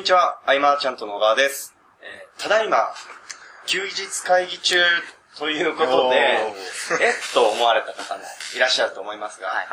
[0.00, 1.76] にちは、アイマーちゃんとの小川です。
[2.00, 2.88] えーただいま、
[3.66, 4.76] 休日会議中
[5.36, 8.24] ということで、えっと思われた方も
[8.56, 9.66] いらっしゃると思いますが、はい。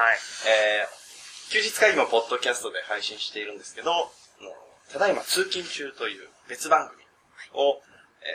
[0.49, 4.11] えー休日会議もポッドキャストで配信しているんですけど、
[4.91, 7.01] ただいま通勤中という別番組
[7.53, 7.79] を、
[8.19, 8.27] え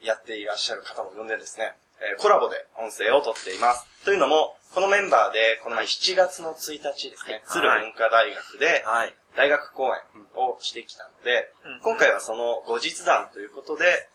[0.00, 3.86] ーやっていらっしゃる方も呼んでですね、えーコラボで音声を撮っています。
[4.04, 9.14] というのも、このメンバーで、この前7月の1日ですね、鶴文化大学で、はい。
[9.36, 9.92] 大学講演
[10.34, 14.08] をしてきたので、うん今回はその後日談ということで、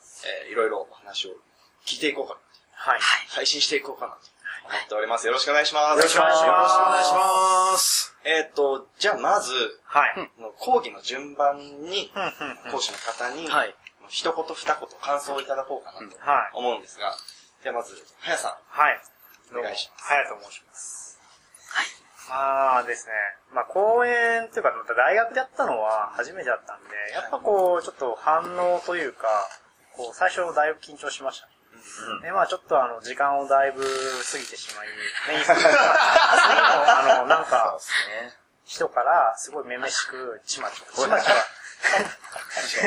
[0.45, 1.29] えーいろいろお話を
[1.85, 2.45] 聞いていこうかなと、
[2.91, 2.99] はい。
[3.29, 4.19] 配信していこうかなと
[4.67, 5.25] 思っております。
[5.27, 5.97] よろしくお願いします。
[5.97, 7.11] よろしくお願いしますよろしくお願いし
[7.73, 8.15] ます。
[8.25, 9.53] えっ、と、じゃあまず、
[9.85, 10.29] はい。
[10.41, 12.11] の講義の順番に、
[12.71, 13.73] 講師の方に、はい。
[14.09, 16.57] 一言二言感想をいただこうかなとはい。
[16.57, 17.15] 思うんですが、
[17.63, 18.51] じゃあまず、はやさん。
[18.69, 19.01] はい。
[19.51, 21.19] お願いしますはやと申します。
[21.69, 21.85] はい。
[22.29, 23.13] まあですね、
[23.53, 29.27] まあ公演っていうか、また大学でやったのは初めてだったんで、やっぱこう、ちょっと反応というか、
[29.95, 31.53] こう、最初だいぶ緊張しましたね。
[32.21, 34.87] で、まあちょっとあの、時間をだいぶ過ぎてしまい、
[35.29, 35.71] メインスピーカー
[36.37, 37.79] 次の、あの、なんか、
[38.23, 38.33] ね。
[38.65, 41.29] 人から、すごいめめしく、ちまちま、ちまち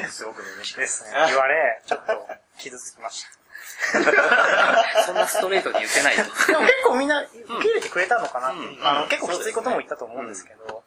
[0.03, 3.40] ま、すごくめめしくですね、言われ、ちょっと傷つきました。
[5.07, 6.23] そんなストレートに言ってないと。
[6.23, 7.31] でも結構みんな受
[7.63, 10.85] け入れてくれたのかなって、うんあの結構きついことも言ったと思うんですけど、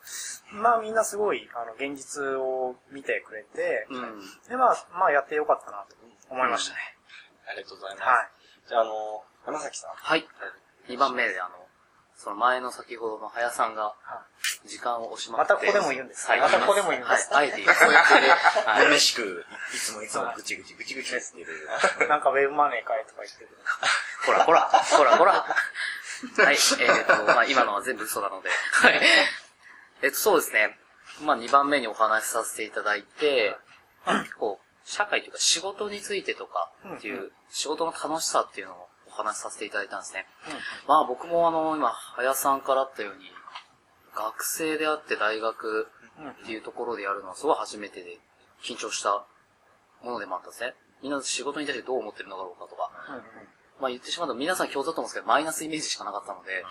[0.52, 4.22] まあみんなすごい、あの、現実を見てくれて、うん。
[4.48, 5.96] で、まあ、まあやってよかったなと
[6.30, 6.98] 思いましたね。
[7.48, 8.08] ありがとうございます。
[8.08, 8.30] はい。
[8.68, 9.92] じゃあ、あの、山崎さん。
[9.96, 10.28] はい。
[10.88, 11.63] 2番目で、あの、
[12.16, 14.26] その前の先ほどの早さんが、は
[14.66, 15.54] 時間を押しまくって。
[15.54, 16.40] またここでも言うんですはい。
[16.40, 17.52] またここでも言うんですはい。
[17.52, 17.64] あえて。
[17.64, 18.30] そうやってね
[18.66, 21.52] はいしく、いつもいつもぐちぐちぐちぐちって言って
[22.00, 22.06] る。
[22.06, 22.10] い。
[22.10, 23.50] なんかウェブマネー買えとか言ってる。
[24.26, 25.34] ほらほら、ほらほら。
[25.34, 26.56] はい。
[26.56, 28.50] えっ、と、まあ今のは全部嘘なので。
[28.50, 29.02] はい。
[30.02, 30.78] えっ、と、そうですね。
[31.26, 33.58] まあ2番目にお話しさせていただいて、
[34.40, 40.26] こう、社会というか仕事についてとかっていう、仕事の楽しさっていうのをお話しさせていただいたんですね。
[40.88, 43.32] まあ僕もあの、今、林さんからあったように、
[44.16, 45.88] 学生であって大学
[46.44, 48.20] っていうところでやるのはすごい初めてで
[48.64, 49.26] 緊張した
[50.04, 50.74] ものでもあったんですね。
[51.02, 52.92] みんな仕事に対してどう思ってるのだろうかとか。
[53.82, 56.64] まあ言ってしまうと皆さん共通だと思うんですけど、マイナスイメージしかなかったので、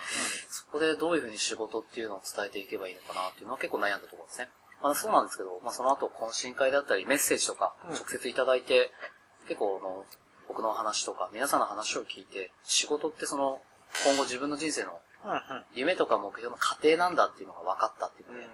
[0.48, 4.48] そこでどういうふうに仕事っていうのを伝えていけばいいのかなっていうのは結構悩んだところですね。
[4.82, 8.92] まあそうなんですけど、まあその後懇親会だったりメッセージとか直接いただいて、
[9.48, 10.04] 結構あの、
[10.53, 13.63] 僕の話とか皆さんの話を聞いて、仕事ってその、
[14.05, 15.39] 今後自分の人生のうんうん。
[15.73, 18.45] 夢とか目標の過程なんだっていうのが分かったっていうので、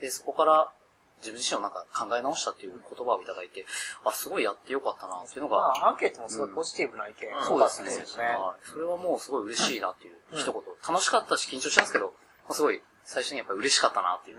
[0.00, 0.72] で、そこから
[1.20, 3.66] 自分自身をなんか考え直したっていう言葉をいただいて、
[4.04, 8.02] あ、すごいやってよかったなっていうのが、まあ、アンケートもすごいポジティブな意見が多かったそうですね。
[8.02, 8.24] ですね。
[8.24, 10.54] はいそれはもうすごい嬉しいなっていう一言。
[10.88, 12.14] 楽しかったし緊張したんですけど、
[12.48, 14.38] まあすごい最初にやっぱり嬉しかったなっていう、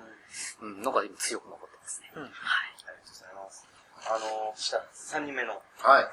[0.62, 2.12] うん、のが今強く残ってますね。
[2.16, 2.32] うんはい。
[2.32, 3.68] ありがとうございます。
[4.10, 4.84] あの、そしたら
[5.22, 6.08] 3人目のはい。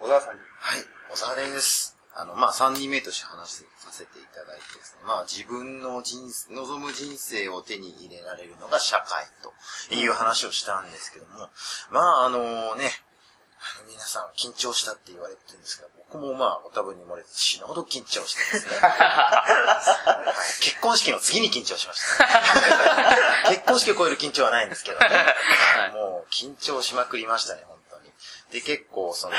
[0.00, 0.40] 小沢さんに。
[0.40, 0.84] はい。
[1.12, 1.96] おされです。
[2.14, 11.48] あの、まあ、3人目として話させていただいてですね、まあ、自分の人生、望む人生を手に入れられるのが社会という話をしたんですけども、
[11.90, 12.38] まあ、あの
[12.76, 12.90] ね、
[13.58, 18.76] あの皆さん緊張したって言われてるんですが、僕もまあ、ご多分に漏れて死ぬほど緊張してますね。
[18.80, 23.50] は い結婚式の次に緊張しました。
[23.50, 25.06] 結婚式を超える緊張はないんですけどね。
[25.06, 28.12] はいもう緊張しまくりましたね、本当に。
[28.50, 29.34] で、結構その、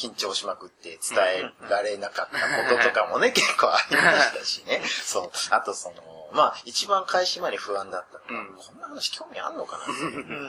[0.00, 4.80] 緊張しまくって伝えられなかったこととかもね、結構ありましたしね。
[4.84, 5.30] そう。
[5.50, 5.96] あとその、
[6.32, 9.84] まあ、一番開始前に不安だったのは、うんこんな話興味あんのかな？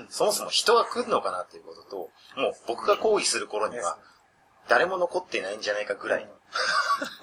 [0.10, 3.98] そもそも人が来るのかなっていうことと、もう僕が講義する頃には、
[4.70, 6.32] 誰も残っていないんじゃないかぐらいの。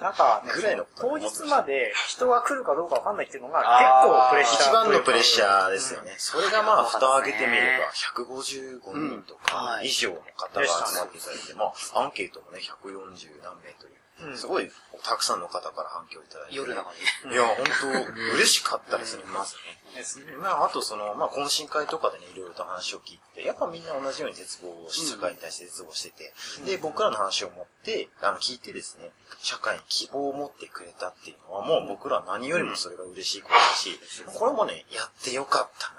[0.01, 4.69] なんか、ねぐらいの当日まで人が来るかどうかわかんないっていうのが結構プレッシャー。
[4.69, 6.15] 一番のプレッシャーですよね。
[6.17, 7.79] それがまあ、蓋を開けてみればね、
[8.15, 14.71] 155人とうんかはい以上の方が集まっていただいて、まあ、アンケートもね、140何名というう、んすごい
[15.03, 16.55] たくさんの方から反響いただいて。
[16.55, 16.89] 夜なの
[17.25, 17.33] に。
[17.33, 17.65] いや、本
[18.05, 19.79] 当嬉しかったですね、まずね。
[19.95, 20.25] ですね。
[20.37, 26.33] まあ、あとその、まあ、懇親会とかでね、いろいろと話を聞いて、やっぱみんな同じように絶望をし、社会に対して絶望してて、
[26.65, 33.99] で、僕らの話を持って、あの、聞いてですね、社会に希望を持ってくれたっていうのは、もう僕らは何よりもそれが嬉しいことだし、
[34.37, 35.98] これもね、やってよかったな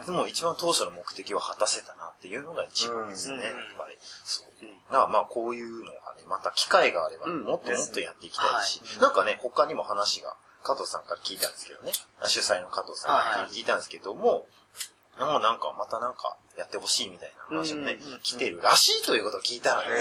[0.00, 0.06] と。
[0.06, 3.96] でも一番当初の目的を果たせたなっていうのが一番ですね、うんやっぱり。
[4.00, 4.46] そう。
[4.90, 11.92] だからまあこういうのがね、また機会があれば、うんもっともっとやっていきたいし、はいなんかね、他にも話が、加藤さんから聞いたんですけどね、
[12.24, 14.46] 主催の加藤さんからはい聞いたんですけども、
[15.18, 19.94] もうなんか、またなんか、やってほしいみたいな話もね、うん来てるらしいということを聞いたのでね、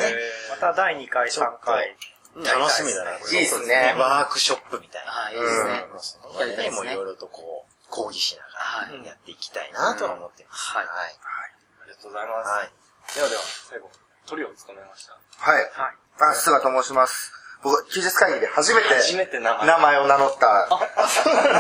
[0.50, 1.96] また第2回、3回。
[2.36, 3.12] 楽しみだな。
[3.14, 5.12] いいですねワークショップみたいな。
[5.12, 5.86] はい、いいですね。
[5.94, 6.00] うん。
[6.00, 7.63] その前にもいろいろとこう、
[7.94, 10.74] 講義しながら、ははいやっていきたいなとは思ってます。
[10.74, 11.14] はいはい。
[11.14, 12.50] ありがとうございます。
[12.50, 12.74] はい。
[13.14, 13.92] ではでは、最後、
[14.26, 15.14] トリを務めました。
[15.14, 15.62] はい。
[15.62, 16.34] はい。
[16.34, 17.30] あ、菅と申します。
[17.62, 20.68] 僕、休日会議で初めて、初めて名前名前を名乗った。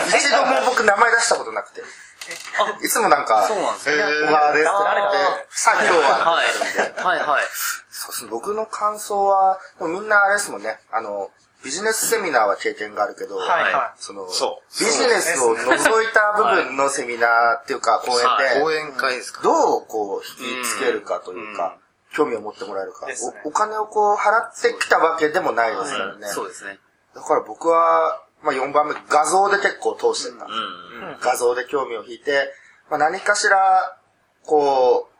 [0.09, 1.85] 一度も僕名前出したことなくて。
[2.81, 6.47] いつもなんか、そうなんですね小川ですってさあ今日は、はい。
[6.97, 7.43] はいはい。
[7.91, 11.29] そうですね、僕の感想は、みんなあれですもんね、あの、
[11.63, 14.83] ビジネスセミナーは経験があるけど、はいはその、そう。
[14.83, 19.41] ビジネスを除いた部分のセミナーっていうか、講演で、講演会ですか。
[19.43, 21.77] どうこう引きつけるかというか、
[22.13, 23.15] 興味を持ってもらえるか、ね。
[23.45, 25.85] おお金をこう払ってきたわけでもないで。
[25.85, 26.27] すからね。
[26.27, 26.79] そうですね。
[27.15, 30.45] だから僕は、まあ4番目、画像で結構通してた。
[30.45, 31.17] うん。
[31.21, 32.51] 画像で興味を引いて、
[32.89, 33.97] まあ何かしら、
[34.45, 35.13] こう、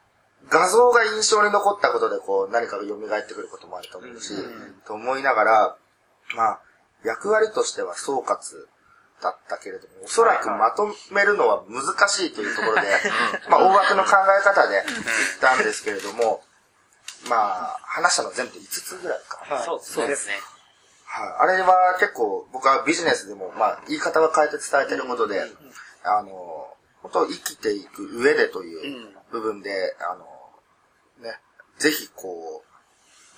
[0.50, 4.34] 画像が印象に残ったことで、こう、何かが蘇ってくることもあると思うし、
[4.86, 5.78] と思いながら、
[6.35, 6.59] まあ、
[7.03, 8.35] 役割としては総括
[9.21, 12.88] だったけれども、おそらくまとめるのは難しいというところで、
[13.50, 15.06] まあ、大枠の考え方で言っ
[15.39, 16.44] たんですけれども、
[17.30, 19.62] まあ、話したの全部5つぐらいか。
[19.62, 19.65] い。
[19.65, 20.39] そうそうですね。
[21.06, 21.35] はい。
[21.39, 25.41] あれは結構僕はビジネスでも、まあ、言い方は変えて伝えてることで、
[26.03, 30.25] あの、本当生きていく上でという部分で、あの、
[31.19, 31.39] ね、
[31.77, 32.73] ぜひこう、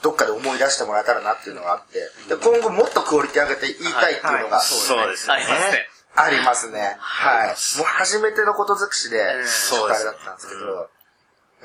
[0.06, 1.98] どっかで思い出してもらえたらなっていうのがあって、
[2.30, 5.88] で、今後もっとクオリティ上げて言いたいっていうのが、そうですありますね。
[6.14, 6.96] ありますね。
[7.00, 7.48] はい。
[7.50, 10.90] もう初めてのこと尽くしで、うん初回だったんですけど、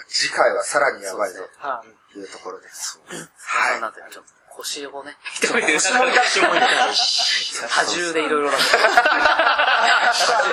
[0.09, 1.85] 次回はさらにやばいぞは
[2.15, 2.99] というところです。
[3.05, 3.15] は
[3.69, 3.73] い。
[3.73, 3.81] はい。
[3.83, 6.61] なんてちょっと腰をね、一人で腰も痛いしも痛い
[7.69, 8.79] 多重でいろいろなこと。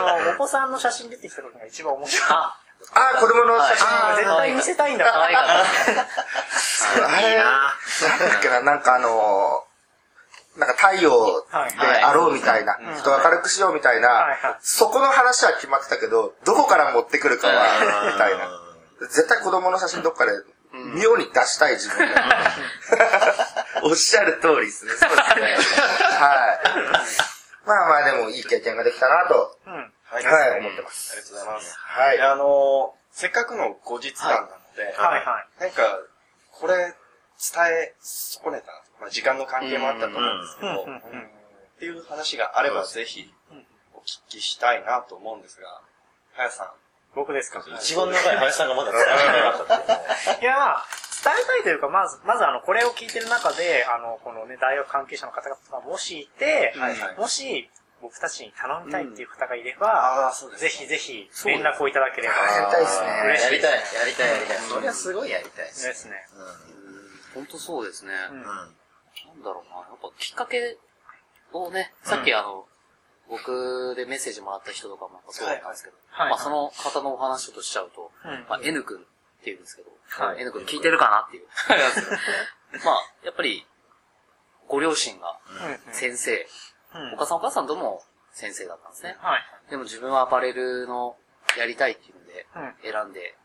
[0.04, 2.28] あの、お子さんの写真出てきた時が一番面白い。
[2.94, 4.16] あ、あー、子供の写真。
[4.16, 7.08] 絶対見せたいんだ可愛かった。
[7.08, 9.68] あれ、なんだっけな、なんかあのー
[10.58, 11.56] なんか太陽で
[12.04, 14.26] あろうみたいな、人を明るくしようみたいな
[14.60, 17.54] そこの話は決まってたけど、どこから持ってくるかは、
[18.12, 18.50] みたいな。
[19.02, 20.32] 絶対子供の写真どっかで、
[21.00, 22.22] 妙に出したい自分が。
[23.84, 24.94] おっしゃる通りですね。
[24.94, 25.58] そうですね。
[26.18, 26.60] はい。
[27.68, 29.94] まあまあでもいい経験ができたなと、うん。
[30.26, 31.14] はいはい、思ってます。
[31.14, 31.78] ありがとうございます。
[31.80, 32.22] はい。
[32.22, 35.62] あのー、せっかくの後日談なので、はいはい。
[35.62, 35.84] なんか、
[36.52, 36.94] これ、伝
[37.72, 43.32] え損ねた、まあ、時間の関係もあったと思うんですけど、っていう話があればぜひ、
[43.94, 45.68] お聞きしたいなと思うんですが、
[46.34, 46.68] はやさん。
[47.16, 47.64] 僕ですか？
[47.80, 50.40] 一番長い林さんがまだ伝えなかったっていうね。
[50.42, 50.86] いや、まあ、
[51.24, 57.70] 伝えたいというか、まず、まずあの、これを聞いてる中で、あの、このね、大学関係者の方々がもしいて、はいはいもし、
[58.02, 62.36] 僕たちに頼みたいっていう方がいれば、うですぜひぜひ、連絡をいただければ。
[62.36, 63.08] やりたいですね。
[63.08, 64.58] やりたい、やりたい、やりたい。
[64.58, 65.88] それはすごいやりたいです。
[65.88, 66.28] ですね。
[67.34, 68.14] 本当そうですね。
[68.32, 68.38] うん。
[68.38, 68.46] うん。
[68.46, 70.78] なんだろうな、やっぱきっかけ
[71.54, 72.66] をね、さっきあの、
[73.30, 78.46] 僕でメッセージもらった人とかもそうだったんですけど、まあその方のお話ちょっとしちゃうと、うん。
[78.48, 79.08] まあ N 君って
[79.46, 79.90] 言うんですけど、
[80.24, 80.42] はい。
[80.42, 81.48] N 君聞いてるかなっていう。
[82.86, 83.66] まあ、やっぱり、
[84.68, 85.40] ご両親が
[85.88, 85.94] うん。
[85.94, 86.48] 先生、うん
[87.14, 88.02] お母さんお母さんとも
[88.32, 89.18] 先生だったんですね。
[89.20, 89.42] はい。
[89.70, 91.16] でも自分はアパレルの
[91.58, 93.36] やりたいっていうのでうん、選んで、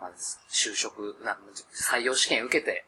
[0.00, 0.10] まあ、
[0.50, 1.36] 就職、なん
[1.74, 2.84] 採用試験受けて、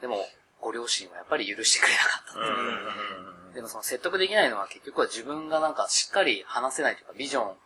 [0.00, 0.16] でも、
[0.60, 3.54] ご両親はやっぱり許してくれなかったっ。
[3.54, 7.58] でもその説得できないのは結局は自分がなんかしっかり話せないというか、ビジョン、うん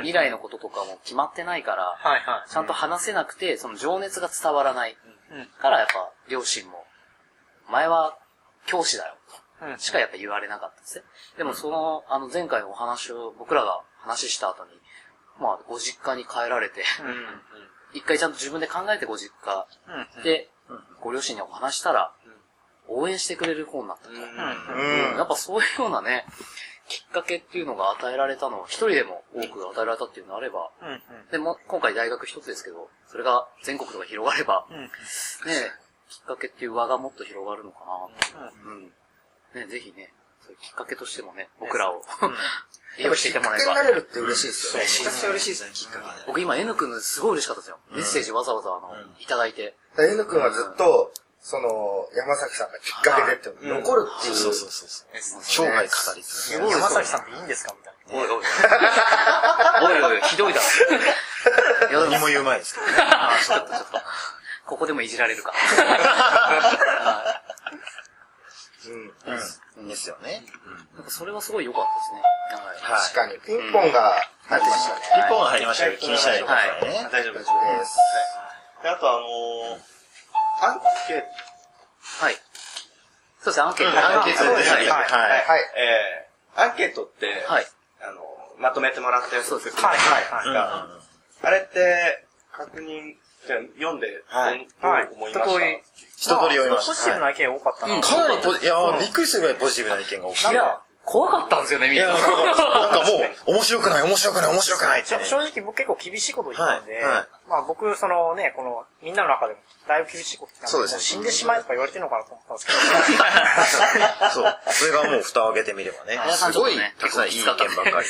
[0.00, 2.50] 未来のこととかも決まってないから、はいはい。
[2.50, 4.96] ちゃんと話せなくて、その情熱が伝わらない。
[5.30, 6.84] うんからやっぱ、両親も、
[7.70, 8.18] 前は
[8.66, 9.14] 教師だよ。
[9.62, 11.04] うんしかやっぱ言われなかったんですね。
[11.38, 14.70] でもその、あの前回のお話を僕らが話した後に、
[15.40, 16.84] まあ、ご実家に帰られて、
[17.92, 19.66] 一回ちゃんと自分で考えてご実家
[20.16, 20.50] うんで、
[21.00, 22.12] ご両親にお話したら、
[22.88, 24.12] 応援してくれる方になったと。
[24.12, 25.16] うん。
[25.16, 26.26] やっぱそういうようなね、
[26.88, 31.00] きっかけっていうのが与えられたのは、一人でも多く与えられたっていうのがあれば、うんうん
[31.30, 34.88] でも、今回大学一つですけど、それが全国とか広がれば、うんね、
[36.08, 37.78] きっかけっていう輪がもっと広がるのか
[38.34, 38.68] なと。
[38.68, 38.92] うん。
[39.54, 42.02] ね、ぜひね、そういうきっかけとしてもね、僕らを、
[42.98, 43.90] 利用していてもらえばきっかけにな。
[43.90, 44.86] れるって嬉しいですよね。
[44.86, 46.26] めちゃくちゃ嬉しいですね、きっかけで。
[46.26, 47.78] 僕今 N 君のすごい嬉しかったですよ。
[47.90, 49.74] メッセージわざわざあの、いただいて。
[49.96, 54.34] で N 君はずっと、その、山崎さんがきっかけでって残るっていう。
[54.34, 55.04] そうそうそうそ
[55.38, 55.42] う。
[55.42, 56.70] 生涯語り継ぐ。
[56.70, 58.00] 山崎さんっていいんですかみたいな。
[58.12, 58.44] おいおい。
[60.02, 62.10] おいおい、ひどいだろ。
[62.10, 62.92] 何も言う前ですけどね。
[63.46, 63.98] ちょっとちょっと。
[64.66, 65.52] ここでもいじられるか。
[68.88, 69.88] うん。
[69.88, 70.42] ですよね。
[70.94, 72.22] なんかそれはすごい良かったですね。
[72.80, 73.00] はい。
[73.02, 73.60] 確かに。
[73.60, 74.16] ピンポンが
[74.48, 75.00] 入ってましたね。
[75.14, 75.98] ピンポンが入りましたよ。
[75.98, 77.08] 気にしないでくださいね。
[77.12, 77.46] 大丈夫です。
[77.46, 77.96] 大丈夫です。
[78.82, 79.90] であとあのー、
[80.64, 81.24] アンケート、
[82.24, 82.34] はい。
[83.40, 83.98] そうですね、アンケート。
[83.98, 84.76] アンケートですね。
[84.76, 84.88] はい。
[84.88, 85.10] はい。
[85.44, 85.60] はい。
[85.76, 87.66] えー、アンケートって、はい。
[88.02, 88.20] あの、
[88.58, 90.54] まとめてもらったやつを作ってはいはいはい。
[90.54, 90.86] が、
[91.42, 93.16] あれって、確認、
[93.46, 95.50] 読んで、はいはいどう思いました？
[95.50, 95.82] 一通り
[96.16, 97.94] 一通り読みましたポジティブな意見多かったな。
[97.94, 100.52] うんかなりポジ、いやーびっくりするぐらいポジティブな意見が多くて。
[100.52, 102.20] いや、怖かったんですよね、みいや、んな。
[102.20, 103.18] なんかなんかも
[103.48, 105.24] う、 面白くない、面白くない、面白くないってね。
[105.24, 112.78] 正直僕結構厳しいこと言ったんで、はいはいまあ僕、そのね、この、みんなの中でも、だいぶ厳しいこと言ったんで、そうですねも死んでしまえとか言われてるのかなと思ったんですけど、
[114.30, 114.58] そう。
[114.72, 118.02] それがもう蓋を開けてみればねすごいたくさんいい意見ばっか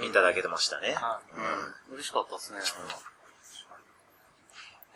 [0.00, 0.96] りいただけてましたね。
[1.88, 1.94] うん。
[1.96, 2.60] 嬉しかったですね。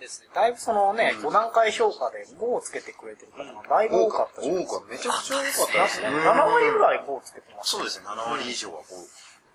[0.05, 0.29] ですね。
[0.35, 4.93] だいぶそのね、5段階評価で5をつけてくれてる方がだいぶ多かったし、多かった。
[4.93, 6.09] めちゃくちゃ多かったですね。
[6.09, 7.71] 7割ぐらい5をつけてます。
[7.73, 8.85] そうですね、7割以上は5。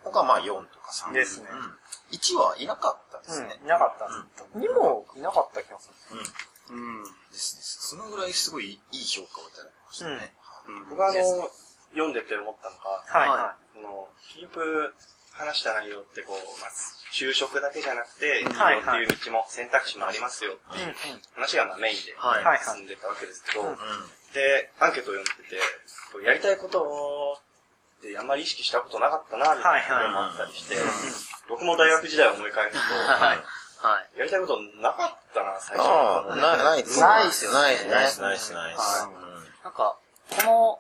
[0.04, 1.14] 他まあ4とか3。
[1.14, 2.18] ですねうん。
[2.18, 3.66] 1はいなかったですねうん、。
[3.66, 4.70] いなかったです。
[4.72, 6.76] 2もいなかった気がする。
[6.76, 7.04] うん。
[7.04, 7.90] ですです。
[7.90, 10.34] そのぐらいすごいいい評価をいただきましたね。
[10.90, 11.50] 僕はあの、
[11.92, 14.94] 読んでて思ったのが、はいははその、結局、
[15.32, 16.72] 話した内容ってこう、まあ、
[17.12, 20.82] 就職だけじゃなくて、起業はいっていう道も選択肢もありますよってい。
[20.84, 20.96] いう
[21.36, 23.78] 話がまあメインではいはい進んでたわけですけど、うん
[24.34, 25.58] で、アンケートを読んでて、
[26.24, 27.42] やりたいこと
[28.00, 30.76] ってあんまり意識したことなかったな、みたいなこともあったりして、
[31.50, 33.38] 僕も大学時代を思い返すと、はい。
[33.82, 34.20] はい。
[34.20, 36.42] やりたいことなかったな、最初ああ、に。
[36.42, 39.08] なないですないっすよねないです、ないです、ないです、ないです。
[39.64, 39.98] なんか、
[40.30, 40.80] この、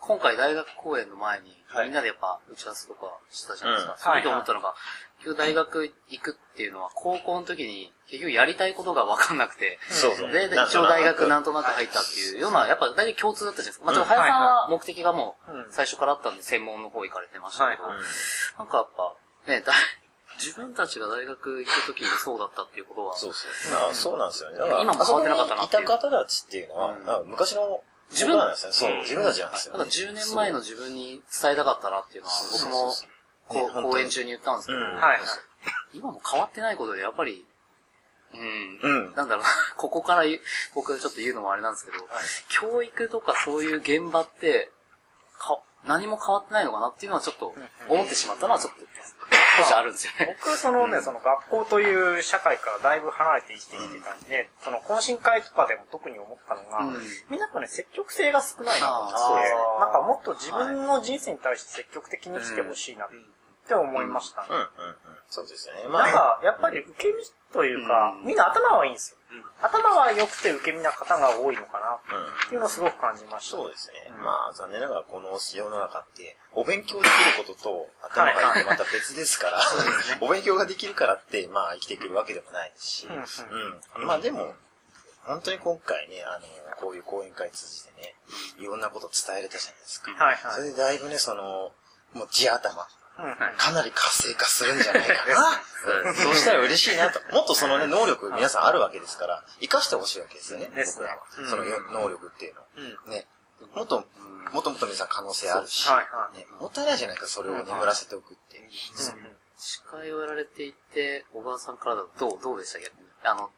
[0.00, 1.86] 今回大学公演の前に、はい。
[1.86, 3.92] みんなでやっぱ打ち合わせとかしたじゃないですか。
[3.92, 3.98] うん。
[3.98, 4.74] その時思ったのが、
[5.18, 10.32] 結局大学行くっていうのは、高校の時に結局やりたいことが分かんなくて、そうそう。
[10.32, 13.86] で、で一応大学なんとなく入ったっていうような、やっぱ大体共通だったじゃないですか。
[13.86, 17.98] まあ、ちょっと林さんは目的がもう最初からあったんで、専門の方行かれてましたけど、はい。
[18.58, 19.14] なんかやっぱ、
[19.52, 19.72] ね、だ
[20.38, 23.72] 自分たちが大学行く時にそうだったっていうことは、そうそう。
[23.74, 24.58] まあそうなんですよね。
[24.58, 25.82] だから、今も変わってなかったなっていう。
[25.82, 28.70] いた方たちっていうのは、昔の自分僕なんですよ。
[28.70, 28.74] ね。
[28.74, 29.90] そう、自分たちなんですよ、ただね。
[29.90, 32.92] 10年前の自分に伝えたかったなっていうのは、僕も
[33.48, 33.92] こうね本当に。
[33.94, 34.84] 講演中に言ったんですけど、うん。
[34.84, 35.18] はいはい。
[35.92, 37.44] 今も変わってないことで、やっぱり、
[38.32, 39.14] うん、うん。
[39.14, 40.24] なんだろうな、 ここから
[40.74, 41.98] 僕ちょっと言うのもあれなんですけど、
[42.48, 44.70] 教育とかそういう現場って、
[45.38, 47.54] か何も変わってないのかなっていうのはちょっと
[47.88, 48.80] 思ってしまったのはちょっと。
[48.80, 48.86] 少
[49.64, 50.36] しあるんですよね。
[50.38, 63.08] 僕、そのね、その学校という社会からだいぶ離れて生きてきてたんで、その懇親会とかでも特に思ったのが、うんみんなやっぱね、積極性が少ないなと思ってなんかもっと自分の人生に対して積極的に生きてほしいなっ
[63.66, 64.48] て思いましたね。
[64.50, 64.66] うん、うん、うん。
[65.28, 65.88] そうですよね。
[65.88, 67.14] まなんか、やっぱり受け身
[67.52, 69.19] というか、うんみんな頭はいいんですよ。
[69.62, 72.26] 頭は良くて受け身な方が多いのかなうん。
[72.26, 73.56] っていうのをすごく感じました。
[73.56, 74.10] そうですね。
[74.22, 79.60] まあ、残念ながらこの世の中って、お勉強できることと頭がいいってまた別ですから、
[80.20, 84.06] お勉強ができるからって、まあ生きていけるわけでもないですし、うんうん。
[84.06, 84.54] まあでも、
[85.24, 88.14] 本当に今回ね、あの、こういう講演会通じてね、
[88.58, 90.10] いろんなこと伝えれたじゃないですか。
[90.12, 91.72] はいはいそれでだいぶね、その、
[92.14, 96.14] もう地頭、かなり活性化するんじゃないかな。
[96.14, 97.20] そうしたら嬉しいなと。
[97.34, 100.70] もっとそのね、能力皆さんあるわけですから、活かしてほしいわけですよね。
[100.74, 101.22] 僕らは。
[101.48, 102.60] そのよ能力っていうの。
[102.60, 103.10] を。
[103.10, 103.26] ね。
[103.74, 104.04] もっと、
[104.52, 105.88] もっともっと皆さん可能性あるし、
[106.60, 108.68] もったいないじゃないか、それを眠らせておくって。
[109.56, 111.76] 司会をやられていて、小川さん。
[111.76, 113.50] からだとどう、どうでした逆にあの、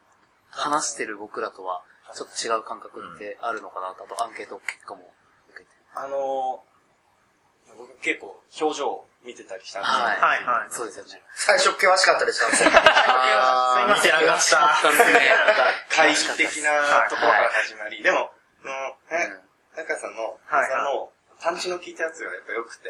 [0.49, 1.83] 話してる僕らとは、
[2.13, 5.13] ちょっと違う感覚ってあるのかなと、あとアンケート結果も
[5.49, 5.69] 受けて。
[5.95, 10.19] あのー、僕結構表情を見てたりしたんで、はい。
[10.19, 10.71] はいはい。
[10.71, 11.21] そうですよね。
[11.33, 15.35] 最初険しかったり した見てなかったあったんですね。
[15.89, 18.31] 会議的なところから始まり、でも、
[18.63, 19.41] あの、えうん、
[19.77, 22.89] 中さんの、はいさんの、パンチの効いたやつがやっぱ良くて、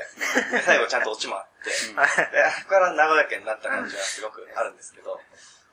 [0.52, 5.20] で最後ちゃんとオチもあって、はいで、あそこから和やかになった感じはすごくあるんですけど、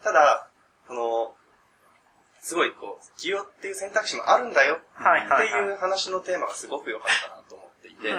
[0.02, 0.48] ただ、
[0.86, 1.34] その、
[2.40, 8.14] すごいこう、起業っていう選択肢もあるんだよっていう話のテーマがすごく良かったなと思っていて、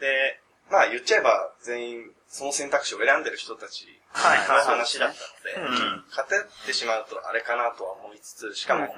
[0.00, 0.40] で、
[0.70, 8.88] まあ言っちゃえば全員その選択肢を選んでる人たちの話だったので、うん勝てってしまうとあれかなとは思いつつ、しかも、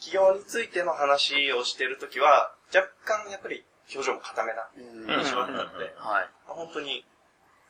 [0.00, 3.64] 企業についての話をしてるときは、若干やっぱり
[3.94, 5.22] 表情も固めなうん。
[5.24, 6.28] 印象だったので、はい。
[6.46, 7.04] 本当に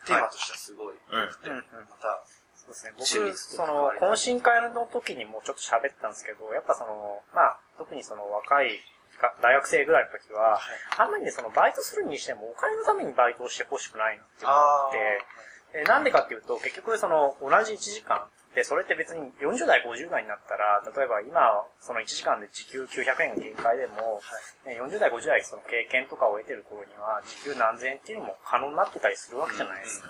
[0.06, 1.62] テーマとしてはすごい良くて、ま
[2.00, 2.24] た、
[2.56, 2.92] そうですね。
[2.98, 8.80] 中僕、その、懇親会の時にもちょっと喋ったんですけど、やっぱその、まあ、特にその若い
[9.20, 10.60] が大学生ぐらいの時は、
[10.96, 24.20] あんまりね、そのバイトするにしてもお金のためにバイトをしてほしくないなっていうのがあって、えなんでかっていうと、結局その、同じ1時間、で、それって別に40代、50代になったら、例えば今、その1時間で時給900円が限界でも、
[24.64, 30.08] ね40代、50代その経験とかを得てる頃には、時給何千円っていうのも可能になってたりするわけじゃないですか。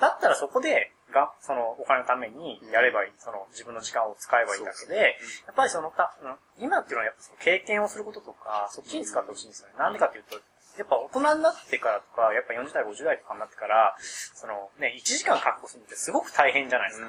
[0.00, 5.16] だったらそこで、が、そのお金のためにやればいい、その自分の時間を使えばいいだけで、
[5.46, 9.74] やっぱりそのた、うん今っていうのはやっぱその経験をすることとか、そっちに使ってほしいんですよね。
[9.78, 10.40] なんでかっていうと、
[10.78, 17.06] やっぱ大人になってからとか、やっぱ40代、50代とかになってから、そのね、1時間確保するのってすごく大変じゃないですか。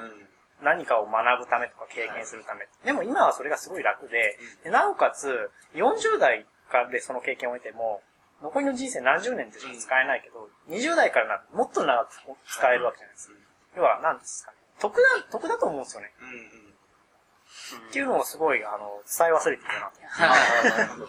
[0.62, 2.66] 何かを学ぶためとか経験するため。
[2.84, 8.02] でも今はそれがすごい楽で、でなおかつ、40代からでその経験を得ても、
[8.42, 12.10] 残りの人生何十年でしか使えないけど、20代からなもっと長く
[12.46, 13.34] 使えるわけじゃないですか。
[13.76, 14.58] 要は、何ですかね。
[14.78, 16.12] 得だ、得だと思うんですよね。
[16.20, 17.88] うんうん。
[17.88, 21.04] っていうのをすごい、あの、伝え忘れていたなと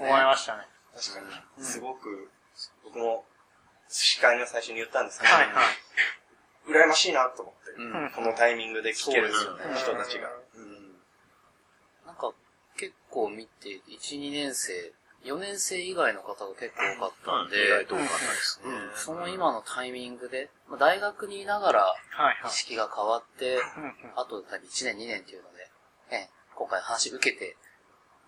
[0.00, 0.66] 思いましたね。
[0.94, 1.20] 確か
[1.58, 2.30] に、すごく、
[2.84, 3.24] 僕も、
[3.88, 5.64] 司会の最初に言ったんですけど、はいはい。
[6.68, 10.28] 羨ましいなと思って、うんこのタイミングで聞けるそうですよね人たちが。
[12.06, 12.32] なんか、
[12.76, 14.92] 結構見て、1、2年生、
[15.24, 18.70] 4年生以外の方が結構多かったんで、意外と多かったですね。
[18.70, 21.94] うんその今のタイミングで、まあ大学にいながら。
[22.46, 25.70] 意識が変わって、うんうんあと多分1年2年っていうので、
[26.10, 27.56] ね、今回話受けて、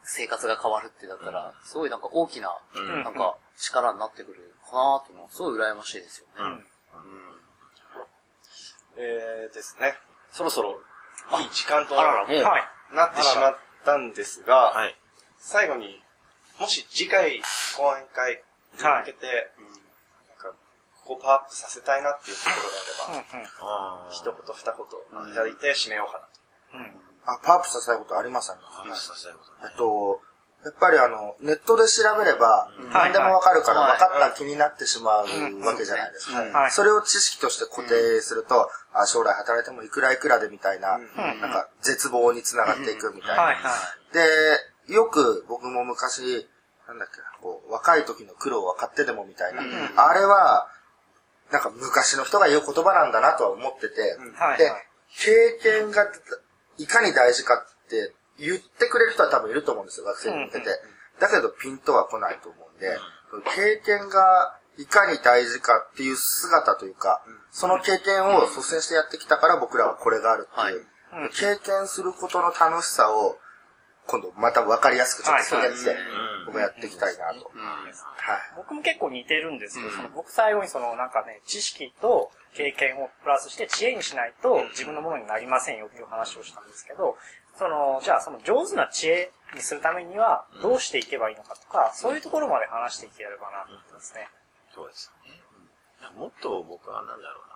[0.05, 5.35] 生活が変わるってだったら、すごいなんか大きな、うんなんか力になってくるかなと思う。
[5.35, 6.33] すごい羨ましいですよね。
[6.43, 6.67] うん
[8.97, 9.95] えーですね、
[10.31, 10.81] そろそろ、
[11.41, 12.63] いい時間とあらら、もう、はい。
[12.95, 14.97] なってしまったんですが、はい。
[15.39, 16.03] 最後に、
[16.61, 17.41] もし次回
[17.77, 18.43] 講演会
[18.75, 19.53] に向けて、
[20.29, 20.57] なんか、
[21.05, 24.73] ここパワーアップさせたいなっていうところであれば、あ一言二
[25.25, 26.33] 言いただいて締めようかなと。
[27.27, 28.89] あ、パワーアップさせたいことありますありあ。
[28.89, 29.09] ます。
[29.09, 30.21] させたいことねえっと、
[30.65, 35.27] やっぱりあの、ネットで調べれば、何でもわかるから、はい分かった気になってしまう
[35.67, 36.39] わけじゃないですか。
[36.41, 36.71] はい。
[36.71, 43.43] それを知識として固定すると、あ将来働いてもいくらいくらでみたいな、なんか絶望につながっていくみたいな。
[43.43, 44.15] はいはい。
[44.15, 44.23] で、
[44.89, 46.49] よく僕も昔、
[46.89, 49.63] なんだっけな、こう、若い時の苦労は買ってでもみたいな。
[49.97, 50.69] あれは、
[51.51, 54.65] なんか昔の人が言う言葉なんだなとは思ってて、ではい。
[54.65, 54.87] はい、
[55.17, 56.11] 経験が
[56.79, 60.67] いかに大事かって言ってくれる人は多分いると思うんですよ、学生に向けて。
[61.21, 62.99] だけどピンとは来ないと思うんで、
[63.55, 70.87] 経験がいかに大事かっていう姿というか、その経験を率先してやってきたから僕らはこれがあるっていう、
[71.31, 73.37] 経験することの楽しさを
[74.07, 75.97] 今度また分かりやすくちょっとやって、
[76.47, 77.51] 僕はやっていきたいなと。
[77.55, 78.57] はい。
[78.57, 87.17] 僕も結構似てるんですけど、その僕最後にそのなんかね、知識と経験をプラスして知恵にしないと自分のものになりませんよっていう話をしたんですけど、
[87.57, 94.29] その、じゃあその上手な知恵にするためにはどうしていけばいいのかとか、そういうところまで話していければなと思ってますね。
[94.75, 95.43] そうですね。
[96.19, 97.52] もっと僕はなんだろうな。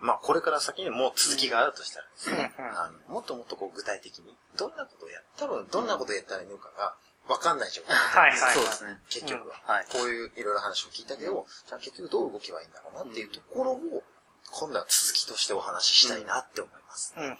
[0.00, 6.94] まあこれから先にもう続きがあるとしたらですね、うんうんあのもっともっとこう具体的に、どんなことをや、多分どんなことをやったらいいのかが
[7.28, 8.54] わかんない状態はいはい。
[8.54, 8.98] そうですね。
[9.10, 14.02] 結局は、はいこういういろいろ話を聞いたけど、じゃあ結局どう動けばいいんだろうなっていうところを、
[14.50, 17.14] 今度は続きとしてお話ししたいなって思います。
[17.16, 17.30] うんうん。
[17.30, 17.38] はい。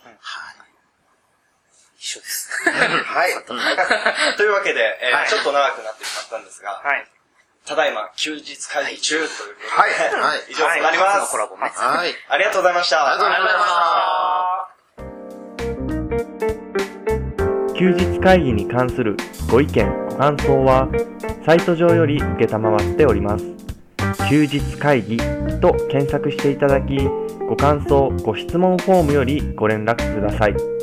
[1.99, 2.51] 一緒です。
[2.69, 3.35] はい。
[4.37, 7.11] というわけで、えーはいちょっと長くなってしまったんですが、はい。
[7.69, 11.37] ただいま休日会議中ということで、はいはい以上となります。
[11.37, 12.15] はい。
[12.31, 13.07] ありがとうございました。
[13.07, 14.19] ありがとうございました。
[17.79, 19.17] 休日会議に関する
[19.51, 20.89] ご意見ご感想は
[21.47, 23.45] サイト上より承っております
[24.29, 25.17] 休日会議
[25.61, 26.99] と検索していただき
[27.49, 30.78] ご感想ご質問フォームよりご連絡ください